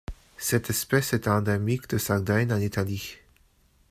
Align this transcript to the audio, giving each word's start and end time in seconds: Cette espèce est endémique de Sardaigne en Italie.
Cette 0.37 0.71
espèce 0.71 1.13
est 1.13 1.27
endémique 1.27 1.87
de 1.89 1.99
Sardaigne 1.99 2.51
en 2.51 2.57
Italie. 2.59 3.17